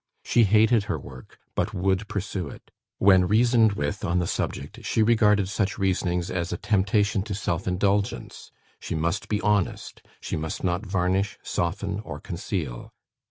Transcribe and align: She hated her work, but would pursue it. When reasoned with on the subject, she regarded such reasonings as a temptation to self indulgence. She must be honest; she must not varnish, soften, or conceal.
She 0.25 0.45
hated 0.45 0.85
her 0.85 0.97
work, 0.97 1.37
but 1.53 1.75
would 1.75 2.07
pursue 2.07 2.47
it. 2.47 2.71
When 2.97 3.27
reasoned 3.27 3.73
with 3.73 4.03
on 4.03 4.17
the 4.17 4.25
subject, 4.25 4.83
she 4.83 5.03
regarded 5.03 5.47
such 5.47 5.77
reasonings 5.77 6.31
as 6.31 6.51
a 6.51 6.57
temptation 6.57 7.21
to 7.21 7.35
self 7.35 7.67
indulgence. 7.67 8.51
She 8.79 8.95
must 8.95 9.29
be 9.29 9.41
honest; 9.41 10.01
she 10.19 10.35
must 10.35 10.63
not 10.63 10.83
varnish, 10.87 11.37
soften, 11.43 11.99
or 11.99 12.19
conceal. 12.19 12.91